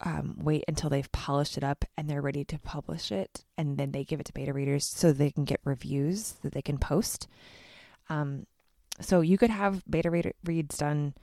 um, 0.02 0.36
wait 0.38 0.64
until 0.68 0.90
they've 0.90 1.12
polished 1.12 1.58
it 1.58 1.64
up 1.64 1.86
and 1.98 2.10
they're 2.10 2.22
ready 2.22 2.44
to 2.46 2.60
publish 2.60 3.12
it, 3.12 3.44
and 3.58 3.78
then 3.78 3.92
they 3.92 4.04
give 4.04 4.20
it 4.20 4.26
to 4.28 4.34
beta 4.34 4.54
readers 4.54 4.86
so 4.86 5.12
they 5.12 5.32
can 5.32 5.46
get 5.46 5.60
reviews 5.64 6.34
that 6.44 6.54
they 6.54 6.62
can 6.62 6.78
post. 6.78 7.28
Um, 8.10 8.46
so 9.02 9.22
you 9.22 9.38
could 9.38 9.50
have 9.50 9.84
beta 9.90 10.10
read- 10.10 10.34
reads 10.44 10.78
done 10.78 11.14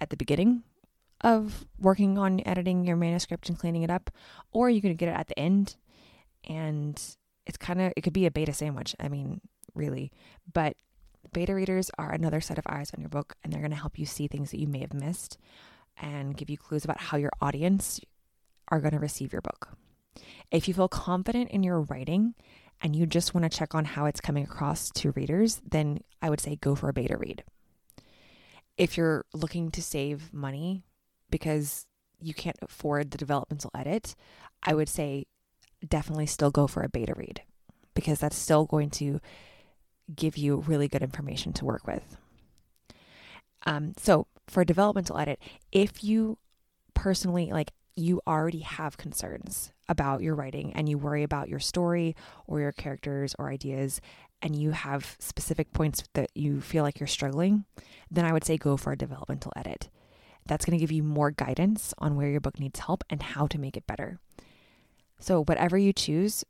at 0.00 0.10
the 0.10 0.16
beginning 0.16 0.62
of 1.22 1.66
working 1.78 2.16
on 2.16 2.40
editing 2.46 2.84
your 2.84 2.96
manuscript 2.96 3.48
and 3.48 3.58
cleaning 3.58 3.82
it 3.82 3.90
up, 3.90 4.10
or 4.52 4.70
you 4.70 4.80
could 4.80 4.96
get 4.98 5.08
it 5.08 5.16
at 5.16 5.28
the 5.28 5.38
end, 5.38 5.76
and 6.48 7.16
it's 7.46 7.58
kind 7.58 7.80
of 7.80 7.92
it 7.96 8.02
could 8.02 8.12
be 8.12 8.26
a 8.26 8.30
beta 8.30 8.52
sandwich. 8.52 8.94
I 9.00 9.08
mean, 9.08 9.40
really, 9.74 10.12
but 10.52 10.76
beta 11.32 11.54
readers 11.54 11.90
are 11.98 12.12
another 12.12 12.40
set 12.40 12.58
of 12.58 12.66
eyes 12.68 12.90
on 12.94 13.00
your 13.00 13.08
book, 13.08 13.36
and 13.42 13.52
they're 13.52 13.60
going 13.60 13.70
to 13.70 13.76
help 13.76 13.98
you 13.98 14.06
see 14.06 14.26
things 14.26 14.50
that 14.50 14.60
you 14.60 14.66
may 14.66 14.80
have 14.80 14.94
missed 14.94 15.38
and 16.00 16.36
give 16.36 16.50
you 16.50 16.56
clues 16.56 16.84
about 16.84 17.00
how 17.00 17.16
your 17.16 17.32
audience 17.40 18.00
are 18.68 18.80
going 18.80 18.92
to 18.92 18.98
receive 18.98 19.32
your 19.32 19.42
book. 19.42 19.70
If 20.50 20.68
you 20.68 20.74
feel 20.74 20.88
confident 20.88 21.50
in 21.50 21.62
your 21.62 21.80
writing 21.80 22.34
and 22.80 22.94
you 22.94 23.06
just 23.06 23.34
want 23.34 23.50
to 23.50 23.58
check 23.58 23.74
on 23.74 23.84
how 23.84 24.06
it's 24.06 24.20
coming 24.20 24.44
across 24.44 24.90
to 24.90 25.12
readers, 25.12 25.60
then 25.68 26.00
I 26.22 26.30
would 26.30 26.40
say 26.40 26.56
go 26.56 26.74
for 26.74 26.88
a 26.88 26.92
beta 26.92 27.16
read. 27.16 27.44
If 28.76 28.96
you're 28.96 29.24
looking 29.32 29.70
to 29.72 29.82
save 29.82 30.32
money 30.32 30.84
because 31.30 31.86
you 32.20 32.34
can't 32.34 32.56
afford 32.62 33.10
the 33.10 33.18
developmental 33.18 33.70
edit, 33.74 34.14
I 34.62 34.74
would 34.74 34.88
say 34.88 35.26
definitely 35.86 36.26
still 36.26 36.50
go 36.50 36.66
for 36.66 36.82
a 36.82 36.88
beta 36.88 37.14
read 37.16 37.42
because 37.94 38.20
that's 38.20 38.36
still 38.36 38.64
going 38.64 38.90
to 38.90 39.20
give 40.14 40.36
you 40.36 40.56
really 40.56 40.88
good 40.88 41.02
information 41.02 41.52
to 41.54 41.64
work 41.64 41.86
with. 41.86 42.16
Um, 43.66 43.92
so 43.96 44.26
for 44.46 44.62
a 44.62 44.66
developmental 44.66 45.18
edit, 45.18 45.40
if 45.72 46.02
you 46.02 46.38
personally 46.94 47.50
like 47.52 47.72
you 47.96 48.20
already 48.26 48.60
have 48.60 48.96
concerns 48.96 49.72
about 49.88 50.22
your 50.22 50.34
writing 50.34 50.72
and 50.74 50.88
you 50.88 50.96
worry 50.96 51.22
about 51.22 51.48
your 51.48 51.58
story 51.58 52.14
or 52.46 52.60
your 52.60 52.72
characters 52.72 53.34
or 53.38 53.50
ideas 53.50 54.00
and 54.40 54.54
you 54.54 54.70
have 54.70 55.16
specific 55.18 55.72
points 55.72 56.04
that 56.14 56.30
you 56.34 56.60
feel 56.60 56.84
like 56.84 57.00
you're 57.00 57.08
struggling, 57.08 57.64
then 58.10 58.24
I 58.24 58.32
would 58.32 58.44
say 58.44 58.56
go 58.56 58.76
for 58.76 58.92
a 58.92 58.96
developmental 58.96 59.52
edit. 59.56 59.88
That's 60.46 60.64
going 60.64 60.78
to 60.78 60.80
give 60.80 60.92
you 60.92 61.02
more 61.02 61.32
guidance 61.32 61.92
on 61.98 62.14
where 62.14 62.28
your 62.28 62.40
book 62.40 62.60
needs 62.60 62.80
help 62.80 63.02
and 63.10 63.22
how 63.22 63.48
to 63.48 63.58
make 63.58 63.76
it 63.76 63.86
better. 63.86 64.20
So, 65.18 65.42
whatever 65.42 65.76
you 65.76 65.92
choose, 65.92 66.44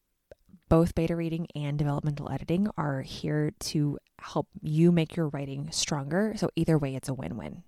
both 0.69 0.95
beta 0.95 1.17
reading 1.17 1.47
and 1.55 1.79
developmental 1.79 2.31
editing 2.31 2.69
are 2.77 3.03
here 3.03 3.53
to 3.61 3.99
help 4.21 4.49
you 4.63 4.93
make 4.93 5.17
your 5.17 5.29
writing 5.29 5.71
stronger. 5.71 6.35
So, 6.37 6.51
either 6.57 6.79
way, 6.79 6.95
it's 6.95 7.09
a 7.09 7.15
win 7.15 7.37
win. 7.37 7.63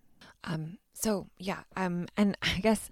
Um, 0.44 0.78
so 1.00 1.28
yeah, 1.38 1.60
um, 1.76 2.06
and 2.16 2.36
I 2.42 2.60
guess 2.60 2.88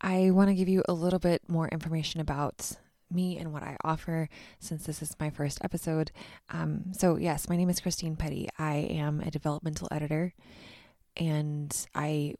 I 0.00 0.30
want 0.30 0.48
to 0.48 0.54
give 0.54 0.68
you 0.68 0.82
a 0.88 0.92
little 0.92 1.18
bit 1.18 1.42
more 1.48 1.68
information 1.68 2.20
about 2.20 2.72
me 3.10 3.38
and 3.38 3.52
what 3.52 3.62
I 3.62 3.76
offer 3.84 4.28
since 4.58 4.84
this 4.84 5.00
is 5.00 5.16
my 5.20 5.30
first 5.30 5.58
episode. 5.62 6.10
Um, 6.50 6.92
so 6.92 7.16
yes, 7.16 7.48
my 7.48 7.56
name 7.56 7.70
is 7.70 7.80
Christine 7.80 8.16
Petty. 8.16 8.48
I 8.58 8.74
am 8.74 9.20
a 9.20 9.30
developmental 9.30 9.88
editor, 9.90 10.34
and 11.16 11.74
I 11.94 12.34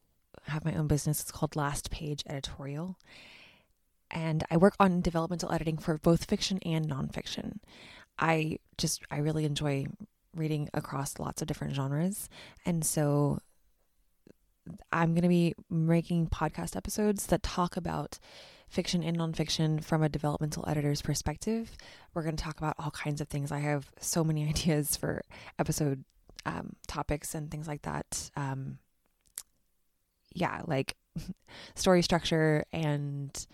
have 0.49 0.65
my 0.65 0.75
own 0.75 0.87
business. 0.87 1.21
It's 1.21 1.33
called 1.33 1.57
Last 1.57 1.91
Page 1.91 2.25
Editorial, 2.29 2.99
and 4.11 4.45
I 4.51 4.57
work 4.57 4.75
on 4.79 5.01
developmental 5.01 5.53
editing 5.53 5.79
for 5.79 5.99
both 5.99 6.25
fiction 6.25 6.59
and 6.65 6.89
nonfiction. 6.89 7.59
I 8.19 8.59
just 8.79 9.03
I 9.11 9.19
really 9.19 9.45
enjoy 9.45 9.87
reading 10.35 10.69
across 10.75 11.19
lots 11.19 11.43
of 11.43 11.49
different 11.49 11.75
genres, 11.75 12.29
and 12.65 12.85
so 12.85 13.41
I'm 14.93 15.13
going 15.13 15.23
to 15.23 15.29
be 15.29 15.55
making 15.71 16.29
podcast 16.29 16.77
episodes 16.77 17.27
that 17.27 17.43
talk 17.43 17.77
about 17.77 18.19
fiction 18.69 19.03
and 19.03 19.17
nonfiction 19.17 19.83
from 19.83 20.03
a 20.03 20.09
developmental 20.09 20.65
editor's 20.67 21.03
perspective. 21.03 21.77
We're 22.15 22.23
going 22.23 22.37
to 22.37 22.43
talk 22.43 22.59
about 22.59 22.75
all 22.79 22.91
kinds 22.91 23.21
of 23.21 23.29
things. 23.29 23.53
I 23.53 23.61
have 23.61 23.91
so 24.01 24.25
many 24.25 24.49
ideas 24.49 24.97
for 24.97 25.23
episode 25.59 26.05
um, 26.45 26.75
topics 26.87 27.35
and 27.35 27.51
things 27.51 27.69
like 27.69 27.83
that. 27.83 28.31
Um, 28.37 28.79
yeah, 30.33 30.63
like 30.67 30.97
story 31.75 32.03
structure 32.03 32.65
and 32.73 33.47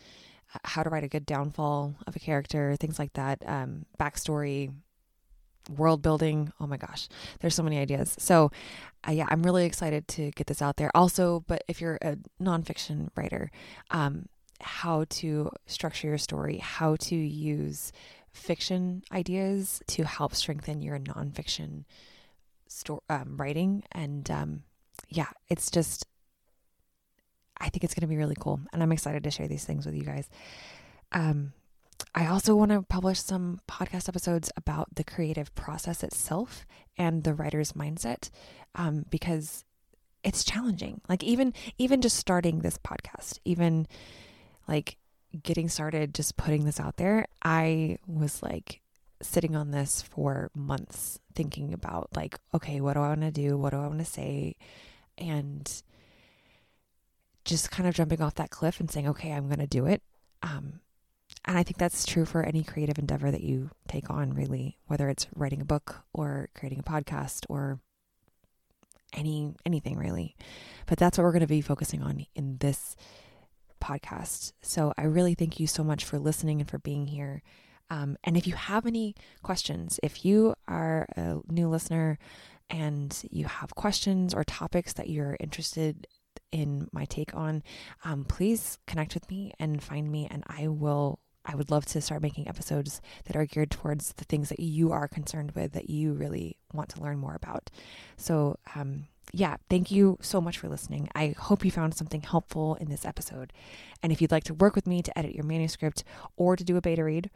how 0.65 0.83
to 0.83 0.91
write 0.91 1.05
a 1.05 1.09
good 1.09 1.27
downfall 1.27 1.95
of 2.07 2.17
a 2.17 2.19
character, 2.19 2.77
things 2.77 2.99
like 2.99 3.13
that, 3.15 3.43
um, 3.47 3.87
backstory, 3.99 4.73
world 5.77 6.03
building. 6.03 6.53
Oh 6.61 6.67
my 6.67 6.77
gosh, 6.77 7.09
there's 7.41 7.55
so 7.55 7.63
many 7.63 7.79
ideas. 7.79 8.15
So, 8.19 8.51
uh, 9.07 9.13
yeah, 9.13 9.27
I'm 9.29 9.43
really 9.43 9.65
excited 9.65 10.09
to 10.09 10.31
get 10.33 10.47
this 10.47 10.63
out 10.63 10.77
there. 10.77 10.91
Also, 10.95 11.45
but 11.47 11.63
if 11.69 11.81
you're 11.81 11.99
a 12.03 12.17
nonfiction 12.41 13.09
writer, 13.17 13.51
um, 13.91 14.27
how 14.61 15.05
to 15.09 15.51
structure 15.67 16.09
your 16.09 16.19
story, 16.19 16.59
how 16.59 16.97
to 16.97 17.17
use 17.17 17.93
fiction 18.33 19.03
ideas 19.13 19.83
to 19.87 20.05
help 20.05 20.35
strengthen 20.35 20.83
your 20.83 20.99
nonfiction 20.99 21.85
story 22.69 23.01
um, 23.11 23.37
writing, 23.37 23.85
and 23.93 24.31
um, 24.31 24.63
yeah, 25.09 25.29
it's 25.49 25.71
just. 25.71 26.07
I 27.63 27.69
think 27.69 27.85
it's 27.85 27.95
going 27.95 28.03
to 28.03 28.09
be 28.09 28.17
really 28.17 28.37
cool, 28.39 28.61
and 28.73 28.83
I'm 28.83 28.93
excited 28.93 29.25
to 29.25 29.31
share 29.31 29.49
these 29.49 29.65
things 29.65 29.87
with 29.87 29.95
you 29.95 30.03
guys. 30.03 30.29
Um, 31.13 31.53
I 32.15 32.27
also 32.27 32.57
want 32.57 32.73
to 32.73 32.83
publish 32.83 33.21
some 33.21 33.61
podcast 33.69 34.09
episodes 34.09 34.51
about 34.57 34.95
the 34.95 35.05
creative 35.05 35.55
process 35.55 36.03
itself 36.03 36.67
and 36.99 37.25
the 37.25 37.35
writer's 37.35 37.73
mindset 37.73 38.31
um, 38.75 39.07
because 39.09 39.65
it's 40.25 40.45
challenging. 40.45 41.01
Like 41.09 41.23
even 41.23 41.55
even 41.79 42.03
just 42.03 42.17
starting 42.17 42.59
this 42.59 42.79
podcast, 42.79 43.39
even 43.45 43.87
like 44.69 44.97
getting 45.43 45.69
started, 45.69 46.15
just 46.15 46.37
putting 46.37 46.65
this 46.65 46.81
out 46.81 46.97
there, 46.97 47.27
I 47.43 47.99
was 48.07 48.43
like 48.43 48.81
sitting 49.23 49.57
on 49.57 49.71
this 49.71 50.03
for 50.03 50.51
months, 50.55 51.19
thinking 51.35 51.73
about 51.73 52.11
like, 52.15 52.39
okay, 52.53 52.81
what 52.81 52.95
do 52.95 53.01
I 53.01 53.09
want 53.09 53.23
to 53.23 53.31
do? 53.31 53.57
What 53.57 53.71
do 53.71 53.79
I 53.79 53.87
want 53.87 54.01
to 54.01 54.05
say? 54.05 54.57
And 55.17 55.71
just 57.45 57.71
kind 57.71 57.89
of 57.89 57.95
jumping 57.95 58.23
off 58.23 58.35
that 58.37 58.51
cliff 58.51 58.81
and 58.81 58.91
saying, 58.91 59.09
okay, 59.09 59.33
I'm 59.33 59.47
going 59.47 59.59
to 59.59 59.67
do 59.67 59.87
it. 59.87 60.03
Um, 60.43 60.81
and 61.45 61.59
I 61.59 61.63
think 61.63 61.79
that's 61.79 62.07
true 62.07 62.25
for 62.25 62.43
any 62.43 62.63
creative 62.63 62.99
endeavor 62.99 63.31
that 63.31 63.43
you 63.43 63.71
take 63.89 64.11
on, 64.11 64.35
really, 64.35 64.79
whether 64.87 65.09
it's 65.09 65.27
writing 65.35 65.61
a 65.61 65.65
book 65.65 66.03
or 66.13 66.49
creating 66.55 66.81
a 66.81 66.83
podcast 66.83 67.45
or 67.49 67.81
any 69.13 69.55
anything 69.67 69.99
really. 69.99 70.37
But 70.87 70.99
that's 70.99 71.19
what 71.19 71.25
we're 71.25 71.33
going 71.33 71.41
to 71.41 71.47
be 71.47 71.61
focusing 71.61 72.03
on 72.03 72.27
in 72.35 72.59
this 72.59 72.97
podcast. 73.81 74.53
So 74.63 74.93
I 74.97 75.05
really 75.05 75.35
thank 75.35 75.59
you 75.59 75.67
so 75.67 75.83
much 75.83 76.05
for 76.05 76.19
listening 76.19 76.61
and 76.61 76.71
for 76.71 76.79
being 76.79 77.09
here. 77.09 77.43
Um, 77.91 78.17
and 78.25 78.37
if 78.37 78.47
you 78.47 78.55
have 78.55 78.87
any 78.87 79.15
questions, 79.43 80.01
if 80.03 80.25
you 80.25 80.55
are 80.67 81.07
a 81.17 81.41
new 81.49 81.69
listener 81.69 82.19
and 82.71 83.21
you 83.31 83.47
have 83.47 83.75
questions 83.75 84.33
or 84.33 84.45
topics 84.45 84.95
that 84.95 85.11
you're 85.11 85.37
interested 85.41 86.07
in 86.53 86.89
my 86.93 87.07
take 87.07 87.35
on, 87.35 87.63
um, 88.05 88.25
please 88.25 88.79
connect 88.87 89.15
with 89.15 89.29
me 89.31 89.53
and 89.59 89.83
find 89.83 90.11
me, 90.11 90.29
and 90.31 90.45
I 90.47 90.69
will 90.69 91.19
I 91.45 91.57
would 91.57 91.73
love 91.73 91.87
to 91.87 92.01
start 92.01 92.23
making 92.23 92.47
episodes 92.47 93.01
that 93.25 93.35
are 93.35 93.47
geared 93.47 93.73
towards 93.73 94.13
the 94.13 94.25
things 94.25 94.49
that 94.51 94.61
you 94.61 94.93
are 94.93 95.09
concerned 95.09 95.53
with, 95.53 95.73
that 95.73 95.91
you 95.91 96.13
really 96.13 96.57
want 96.73 96.91
to 96.91 97.03
learn 97.03 97.19
more 97.19 97.35
about. 97.35 97.69
So, 98.17 98.61
um, 98.77 99.09
yeah, 99.33 99.57
thank 99.69 99.91
you 99.91 100.19
so 100.21 100.41
much 100.41 100.59
for 100.59 100.69
listening. 100.69 101.09
I 101.15 101.35
hope 101.37 101.65
you 101.65 101.73
found 101.73 101.95
something 101.95 102.21
helpful 102.21 102.77
in 102.77 102.91
this 102.91 103.05
episode. 103.05 103.53
And 104.03 104.13
if 104.13 104.23
you'd 104.23 104.31
like 104.31 104.45
to 104.45 104.55
work 104.55 104.77
with 104.77 104.87
me 104.87 105.03
to 105.03 105.19
edit 105.19 105.35
your 105.35 105.45
manuscript 105.45 106.05
or 106.37 106.55
to 106.55 106.63
do 106.63 106.77
a 106.77 106.81
beta 106.81 107.03
read, 107.03 107.29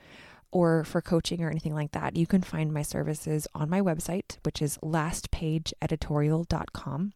or 0.52 0.84
for 0.84 1.02
coaching 1.02 1.42
or 1.42 1.50
anything 1.50 1.74
like 1.74 1.90
that, 1.92 2.16
you 2.16 2.26
can 2.26 2.40
find 2.40 2.72
my 2.72 2.80
services 2.82 3.46
on 3.54 3.68
my 3.68 3.80
website, 3.80 4.38
which 4.44 4.62
is 4.62 4.78
lastpageeditorial.com. 4.78 7.12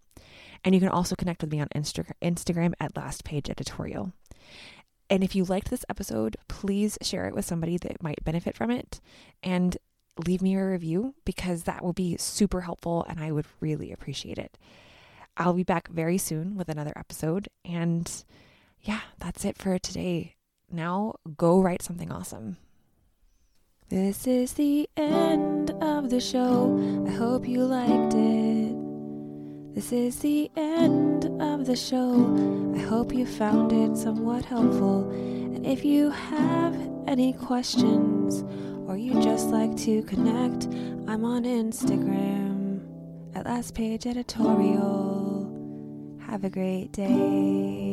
And 0.65 0.75
you 0.75 0.81
can 0.81 0.91
also 0.91 1.15
connect 1.17 1.43
with 1.43 1.51
me 1.51 1.61
on 1.61 1.69
Insta- 1.75 2.13
Instagram 2.23 2.75
at 2.79 2.97
Last 2.97 3.25
Page 3.25 3.49
Editorial. 3.49 4.13
And 5.09 5.25
if 5.25 5.35
you 5.35 5.45
liked 5.45 5.71
this 5.71 5.85
episode, 5.89 6.37
please 6.49 6.97
share 7.03 7.27
it 7.27 7.35
with 7.35 7.45
somebody 7.45 7.77
that 7.79 8.03
might 8.03 8.25
benefit 8.25 8.57
from 8.57 8.71
it 8.71 9.01
and 9.43 9.77
leave 10.27 10.43
me 10.43 10.55
a 10.55 10.65
review 10.65 11.15
because 11.25 11.65
that 11.65 11.83
will 11.83 11.93
be 11.93 12.17
super 12.17 12.61
helpful 12.61 13.05
and 13.09 13.19
I 13.19 13.33
would 13.33 13.47
really 13.61 13.91
appreciate 13.91 14.39
it. 14.39 14.57
I'll 15.37 15.55
be 15.55 15.65
back 15.65 15.89
very 15.89 16.19
soon 16.19 16.57
with 16.57 16.69
another 16.69 16.93
episode. 16.97 17.49
And 17.65 18.11
yeah, 18.83 19.01
that's 19.19 19.45
it 19.45 19.59
for 19.59 19.79
today. 19.79 20.37
Now 20.71 21.15
go 21.37 21.61
write 21.61 21.83
something 21.83 22.13
awesome. 22.13 22.59
This 23.89 24.27
is 24.27 24.53
the 24.53 24.89
end 24.97 25.71
of 25.83 26.11
the 26.11 26.21
show. 26.21 27.05
I 27.09 27.11
hope 27.11 27.49
you 27.49 27.65
liked 27.65 28.15
it. 28.15 28.50
This 29.75 29.93
is 29.93 30.19
the 30.19 30.51
end 30.57 31.27
of 31.41 31.65
the 31.65 31.77
show. 31.77 32.73
I 32.75 32.79
hope 32.81 33.15
you 33.15 33.25
found 33.25 33.73
it 33.73 33.97
somewhat 33.97 34.45
helpful. 34.45 35.09
And 35.11 35.65
if 35.65 35.85
you 35.85 36.11
have 36.11 36.77
any 37.07 37.33
questions 37.33 38.43
or 38.89 38.97
you 38.97 39.23
just 39.23 39.47
like 39.49 39.77
to 39.79 40.03
connect, 40.03 40.67
I'm 41.07 41.25
on 41.25 41.45
Instagram 41.45 42.81
at 43.37 43.47
Last 43.47 43.77
Page 43.77 44.07
Editorial. 44.07 45.47
Have 46.27 46.43
a 46.43 46.51
great 46.51 46.91
day. 46.91 47.90